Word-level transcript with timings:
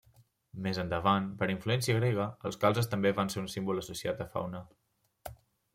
Més 0.67 0.77
endavant, 0.83 1.27
per 1.41 1.49
influència 1.55 1.97
grega, 1.99 2.25
els 2.51 2.59
calzes 2.65 2.91
també 2.95 3.13
van 3.21 3.33
ser 3.35 3.45
un 3.45 3.53
símbol 3.57 3.85
associat 3.85 4.27
a 4.29 4.33
Faune. 4.35 4.65